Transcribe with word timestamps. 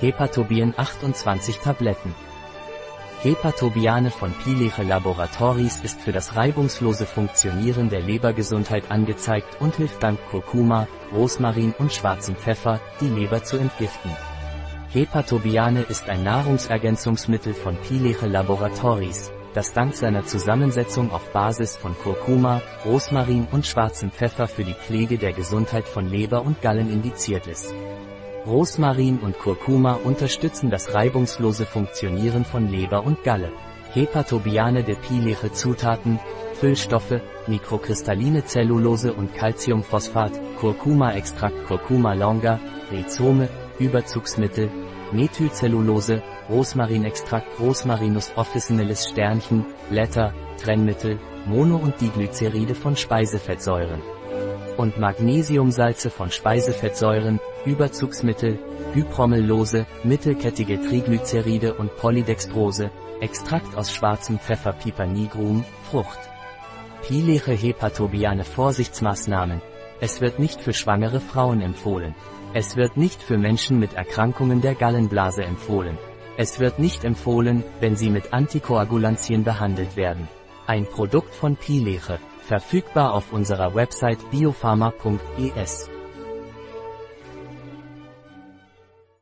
Hepatobien 0.00 0.72
28 0.78 1.58
Tabletten. 1.58 2.14
Hepatobiane 3.22 4.10
von 4.10 4.32
Pileche 4.32 4.82
Laboratories 4.82 5.82
ist 5.82 6.00
für 6.00 6.10
das 6.10 6.36
reibungslose 6.36 7.04
Funktionieren 7.04 7.90
der 7.90 8.00
Lebergesundheit 8.00 8.90
angezeigt 8.90 9.60
und 9.60 9.76
hilft 9.76 10.02
dank 10.02 10.18
Kurkuma, 10.30 10.88
Rosmarin 11.12 11.74
und 11.78 11.92
schwarzem 11.92 12.34
Pfeffer, 12.34 12.80
die 13.02 13.08
Leber 13.08 13.44
zu 13.44 13.58
entgiften. 13.58 14.10
Hepatobiane 14.88 15.82
ist 15.82 16.08
ein 16.08 16.24
Nahrungsergänzungsmittel 16.24 17.52
von 17.52 17.76
Pileche 17.76 18.26
Laboratories, 18.26 19.30
das 19.52 19.74
dank 19.74 19.94
seiner 19.94 20.24
Zusammensetzung 20.24 21.12
auf 21.12 21.30
Basis 21.34 21.76
von 21.76 21.94
Kurkuma, 21.94 22.62
Rosmarin 22.86 23.46
und 23.52 23.66
schwarzem 23.66 24.10
Pfeffer 24.10 24.48
für 24.48 24.64
die 24.64 24.72
Pflege 24.72 25.18
der 25.18 25.34
Gesundheit 25.34 25.86
von 25.86 26.08
Leber 26.08 26.40
und 26.40 26.62
Gallen 26.62 26.90
indiziert 26.90 27.46
ist. 27.46 27.74
Rosmarin 28.46 29.18
und 29.18 29.38
Kurkuma 29.38 29.94
unterstützen 30.02 30.70
das 30.70 30.94
reibungslose 30.94 31.66
Funktionieren 31.66 32.44
von 32.44 32.68
Leber 32.68 33.04
und 33.04 33.22
Galle. 33.22 33.52
Hepatobiane 33.92 34.82
der 34.82 34.94
Pileche 34.94 35.52
Zutaten, 35.52 36.18
Füllstoffe, 36.54 37.20
mikrokristalline 37.46 38.44
Zellulose 38.44 39.12
und 39.12 39.34
Calciumphosphat, 39.34 40.32
Kurkuma-Extrakt 40.58 41.66
Kurkuma 41.66 42.14
longa, 42.14 42.60
Rhizome, 42.90 43.48
Überzugsmittel, 43.78 44.70
Methylcellulose, 45.12 46.22
Rosmarinextrakt 46.48 47.60
Rosmarinus 47.60 48.32
officinalis 48.36 49.08
Sternchen, 49.08 49.66
Blätter, 49.90 50.32
Trennmittel, 50.56 51.18
Mono- 51.46 51.76
und 51.76 52.00
Diglyceride 52.00 52.74
von 52.74 52.96
Speisefettsäuren 52.96 54.00
und 54.80 54.98
Magnesiumsalze 54.98 56.08
von 56.08 56.30
Speisefettsäuren, 56.30 57.38
Überzugsmittel, 57.64 58.58
Hypromellose, 58.94 59.86
mittelkettige 60.02 60.80
Triglyceride 60.80 61.74
und 61.74 61.96
Polydextrose, 61.96 62.90
Extrakt 63.20 63.76
aus 63.76 63.92
schwarzem 63.92 64.38
Pfeffer 64.38 64.72
Piper 64.72 65.04
nigrum, 65.04 65.62
Frucht. 65.90 66.18
Pileche 67.02 67.52
Hepatobiane 67.52 68.44
Vorsichtsmaßnahmen. 68.44 69.60
Es 70.00 70.22
wird 70.22 70.38
nicht 70.38 70.62
für 70.62 70.72
schwangere 70.72 71.20
Frauen 71.20 71.60
empfohlen. 71.60 72.14
Es 72.54 72.76
wird 72.76 72.96
nicht 72.96 73.22
für 73.22 73.36
Menschen 73.36 73.78
mit 73.78 73.92
Erkrankungen 73.92 74.62
der 74.62 74.74
Gallenblase 74.74 75.42
empfohlen. 75.42 75.98
Es 76.38 76.58
wird 76.60 76.78
nicht 76.78 77.04
empfohlen, 77.04 77.62
wenn 77.80 77.94
sie 77.94 78.08
mit 78.08 78.32
Antikoagulantien 78.32 79.44
behandelt 79.44 79.96
werden. 79.96 80.26
Ein 80.66 80.86
Produkt 80.86 81.34
von 81.34 81.56
Pileche. 81.56 82.18
Verfügbar 82.40 83.12
auf 83.12 83.34
unserer 83.34 83.74
Website 83.74 84.30
biopharma.es. 84.30 85.90